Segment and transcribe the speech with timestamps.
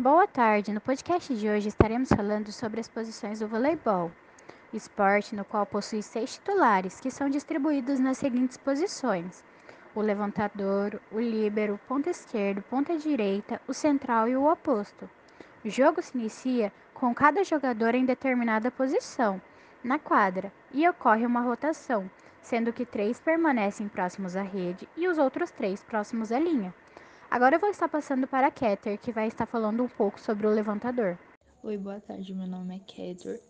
[0.00, 0.72] Boa tarde.
[0.72, 4.10] No podcast de hoje estaremos falando sobre as posições do voleibol,
[4.72, 9.44] esporte no qual possui seis titulares, que são distribuídos nas seguintes posições:
[9.94, 15.06] o levantador, o líbero, ponta esquerdo, ponta direita, o central e o oposto.
[15.62, 19.38] O jogo se inicia com cada jogador em determinada posição
[19.84, 22.10] na quadra e ocorre uma rotação,
[22.40, 26.72] sendo que três permanecem próximos à rede e os outros três próximos à linha.
[27.30, 30.48] Agora eu vou estar passando para a Keter, que vai estar falando um pouco sobre
[30.48, 31.16] o levantador.
[31.62, 32.34] Oi, boa tarde.
[32.34, 33.40] Meu nome é Keter,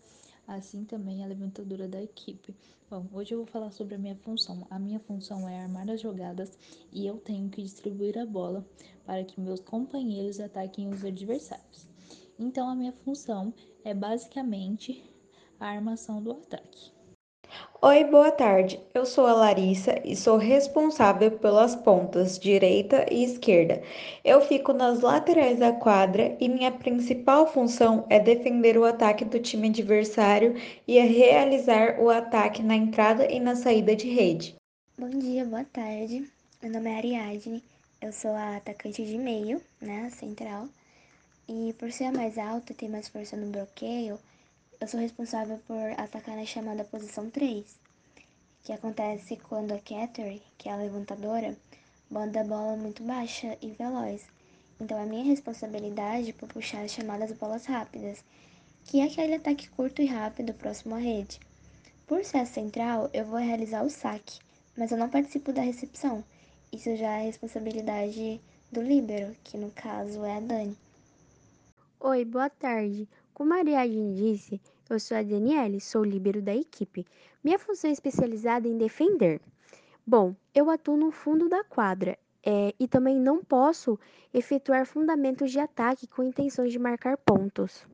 [0.47, 2.55] assim também a levantadora da equipe.
[2.91, 4.67] Bom, hoje eu vou falar sobre a minha função.
[4.69, 6.59] A minha função é armar as jogadas
[6.93, 8.67] e eu tenho que distribuir a bola
[9.07, 11.89] para que meus companheiros ataquem os adversários.
[12.39, 15.03] Então, a minha função é basicamente
[15.59, 16.93] a armação do ataque.
[17.83, 18.79] Oi, boa tarde.
[18.93, 23.83] Eu sou a Larissa e sou responsável pelas pontas direita e esquerda.
[24.23, 29.41] Eu fico nas laterais da quadra e minha principal função é defender o ataque do
[29.41, 30.55] time adversário
[30.87, 34.55] e é realizar o ataque na entrada e na saída de rede.
[34.99, 36.31] Bom dia, boa tarde.
[36.63, 37.65] Meu nome é Ariadne.
[38.03, 40.69] Eu sou a atacante de meio, né, central.
[41.49, 44.19] E por ser mais alta e ter mais força no bloqueio,
[44.81, 47.67] eu sou responsável por atacar na chamada posição 3,
[48.65, 51.55] que acontece quando a Catherine, que é a levantadora,
[52.11, 54.23] manda a bola muito baixa e veloz.
[54.81, 58.25] Então é minha responsabilidade por puxar as chamadas bolas rápidas,
[58.87, 61.39] que é aquele ataque curto e rápido próximo à rede.
[62.07, 64.41] Por ser central, eu vou realizar o saque,
[64.75, 66.25] mas eu não participo da recepção.
[66.73, 68.41] Isso já é responsabilidade
[68.73, 70.75] do líbero, que no caso é a Dani.
[72.03, 73.07] Oi, boa tarde.
[73.35, 77.07] Como a Ariadne disse, eu sou a Daniele, sou líbero da equipe.
[77.45, 79.39] Minha função é especializada em defender.
[80.07, 84.01] Bom, eu atuo no fundo da quadra é, e também não posso
[84.33, 87.87] efetuar fundamentos de ataque com intenções de marcar pontos.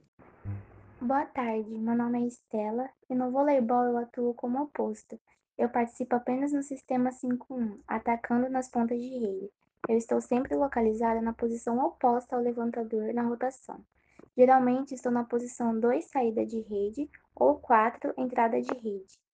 [1.00, 5.18] Boa tarde, meu nome é Estela e no voleibol eu atuo como oposto.
[5.58, 9.50] Eu participo apenas no sistema 5-1, atacando nas pontas de rede.
[9.88, 13.84] Eu estou sempre localizada na posição oposta ao levantador na rotação.
[14.36, 19.25] Geralmente estou na posição 2 saída de rede ou 4 entrada de rede.